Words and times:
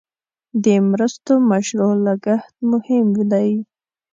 د 0.63 0.65
مرستو 0.89 1.33
مشروع 1.49 1.93
لګښت 2.05 2.53
مهم 2.71 3.07
دی. 3.31 3.49